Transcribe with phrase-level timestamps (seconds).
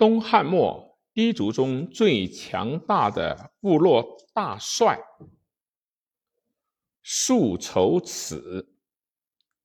[0.00, 4.98] 东汉末氐族中最强大的部落大帅
[7.02, 8.74] 束仇此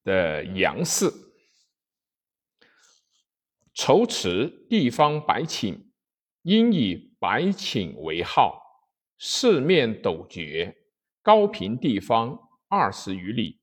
[0.03, 1.09] 的杨氏。
[3.73, 5.85] 仇池地方百顷，
[6.41, 8.61] 因以百顷为号，
[9.17, 10.75] 四面陡绝，
[11.21, 13.61] 高平地方二十余里，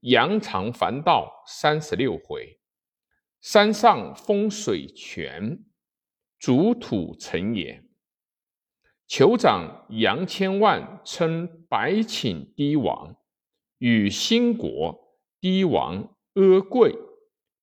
[0.00, 2.58] 羊肠环道三十六回，
[3.40, 5.64] 山上风水泉，
[6.44, 7.82] 主土成也。
[9.08, 13.16] 酋长杨千万称百顷堤王，
[13.78, 16.94] 与新国堤王阿贵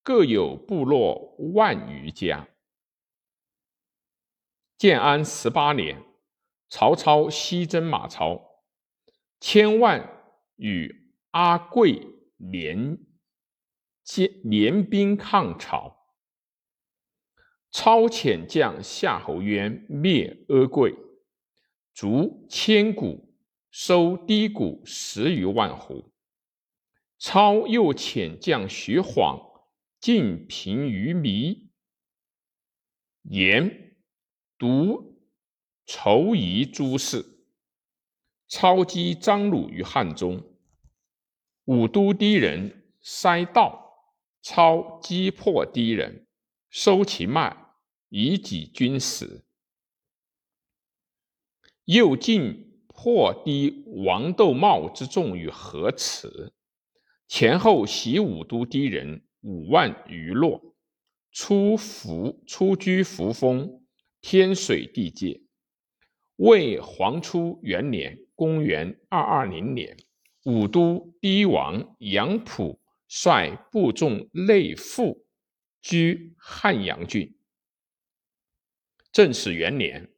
[0.01, 2.47] 各有部落万余家。
[4.79, 6.03] 建安十八年，
[6.67, 8.63] 曹操西征马超，
[9.39, 10.09] 千万
[10.55, 12.07] 与阿贵
[12.37, 12.97] 联
[14.03, 16.00] 结联兵抗曹。
[17.71, 20.95] 超遣将夏侯渊灭阿贵，
[21.93, 23.33] 逐千谷，
[23.71, 26.05] 收低谷十余万斛。
[27.17, 29.49] 超又遣将徐晃。
[30.01, 31.69] 尽平于糜，
[33.21, 33.95] 言
[34.57, 35.21] 独
[35.85, 37.23] 仇夷诸事，
[38.47, 40.43] 超击张鲁于汉中。
[41.65, 43.93] 武都氐人塞道，
[44.41, 46.25] 超击破氐人，
[46.71, 47.60] 收其脉，
[48.11, 49.43] 以己军死。
[51.85, 56.53] 又进破氐王窦茂之众于河池，
[57.27, 59.23] 前后袭武都氐人。
[59.43, 60.75] 五万余落，
[61.31, 63.83] 出伏出居扶风，
[64.21, 65.41] 天水地界。
[66.35, 69.97] 魏黄初元年（公元二二零年），
[70.45, 75.25] 武都堤王杨浦率部众内附，
[75.81, 77.35] 居汉阳郡。
[79.11, 80.09] 正始元年，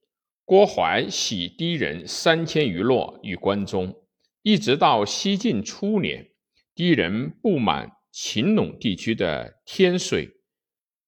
[0.45, 4.03] 郭淮徙氐人三千余落于关中，
[4.41, 6.31] 一直到西晋初年，
[6.75, 7.91] 氐人不满。
[8.15, 10.29] 秦陇地区的天水、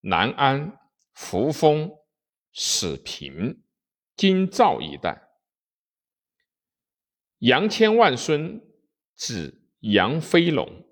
[0.02, 0.76] 南安、
[1.14, 1.92] 扶风、
[2.52, 3.62] 始平、
[4.16, 5.22] 京兆一带，
[7.38, 8.60] 杨千万孙
[9.14, 10.84] 子杨飞龙，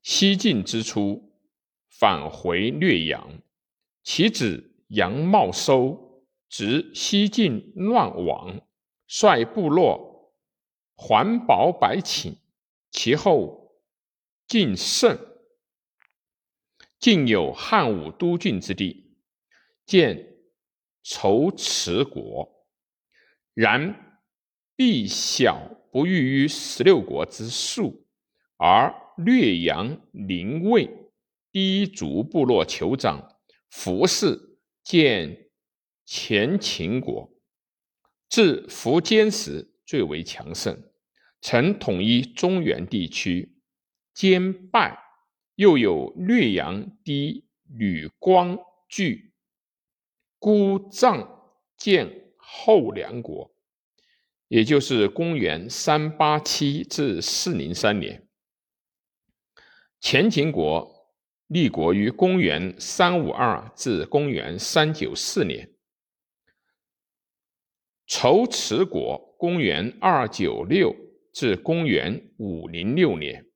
[0.00, 1.34] 西晋之初
[1.88, 3.42] 返回略阳，
[4.04, 8.60] 其子杨茂收执西晋乱亡，
[9.06, 10.34] 率部落
[10.96, 12.36] 环保百顷，
[12.90, 13.58] 其后。
[14.48, 15.16] 晋盛，
[16.98, 19.14] 晋有汉武都郡之地，
[19.86, 20.40] 建
[21.04, 22.66] 仇池国。
[23.54, 24.18] 然
[24.74, 28.08] 必小不逾于十六国之数，
[28.56, 30.90] 而略阳临魏
[31.52, 33.38] 氐族部落酋长
[33.70, 34.49] 服侍
[34.82, 35.50] 建
[36.04, 37.30] 前秦国，
[38.28, 40.82] 至苻坚时最为强盛，
[41.40, 43.56] 曾统一中原地区。
[44.12, 44.98] 兼败，
[45.54, 48.58] 又有略阳堤吕光
[48.88, 49.32] 据
[50.38, 53.54] 孤藏建后梁国，
[54.48, 58.28] 也就是公元三八七至四零三年。
[60.00, 60.99] 前秦国
[61.50, 65.68] 立国于公元三五二至公元三九四年。
[68.06, 70.94] 仇持国公元二九六
[71.32, 73.49] 至公元五零六年。